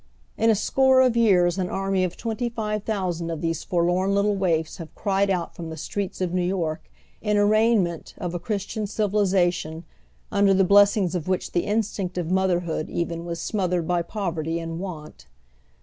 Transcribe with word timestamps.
In 0.35 0.49
a 0.49 0.55
score 0.55 0.99
of 1.01 1.15
years 1.15 1.59
an 1.59 1.69
army 1.69 2.03
of 2.03 2.17
twenty 2.17 2.49
five 2.49 2.85
thousand 2.85 3.29
of 3.29 3.39
these 3.41 3.63
forlorn 3.63 4.15
little 4.15 4.35
waifs 4.35 4.77
have 4.77 4.87
ci 4.95 5.09
ied 5.11 5.29
out 5.29 5.55
from 5.55 5.69
the 5.69 5.77
streets 5.77 6.21
of 6.21 6.33
New 6.33 6.41
York 6.41 6.89
in 7.21 7.37
arraignment 7.37 8.15
of 8.17 8.33
a 8.33 8.39
Christian 8.39 8.87
civilization 8.87 9.83
under 10.31 10.55
the 10.55 10.63
blessings 10.63 11.13
of 11.13 11.27
which 11.27 11.51
the 11.51 11.67
in 11.67 11.81
stinct 11.81 12.17
of 12.17 12.31
motherhood 12.31 12.89
even 12.89 13.25
was 13.25 13.39
smothered 13.39 13.87
by 13.87 14.01
poverty 14.01 14.57
and 14.57 14.79
want. 14.79 15.27